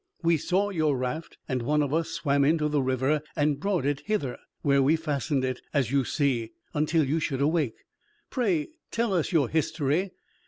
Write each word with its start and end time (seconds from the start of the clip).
We 0.23 0.35
saw 0.37 0.71
your 0.71 0.97
raft, 0.97 1.37
and 1.47 1.61
one 1.61 1.83
of 1.83 1.93
us 1.93 2.09
swam 2.09 2.43
into 2.43 2.67
the 2.67 2.81
river, 2.81 3.21
and 3.35 3.59
brought 3.59 3.85
it 3.85 4.01
hither, 4.07 4.39
where 4.63 4.81
we 4.81 4.95
fastened 4.95 5.45
it, 5.45 5.61
as 5.75 5.91
you 5.91 6.05
see, 6.05 6.53
until 6.73 7.03
you 7.07 7.19
should 7.19 7.39
awake. 7.39 7.75
Pray 8.31 8.69
tell 8.89 9.13
us 9.13 9.31
your 9.31 9.47
history. 9.47 10.09